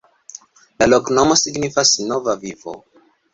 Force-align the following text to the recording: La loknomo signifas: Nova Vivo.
La 0.79 0.87
loknomo 0.93 1.37
signifas: 1.41 1.93
Nova 2.13 2.37
Vivo. 2.47 2.75